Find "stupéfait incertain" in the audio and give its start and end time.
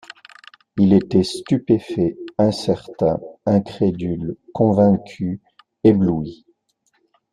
1.21-3.19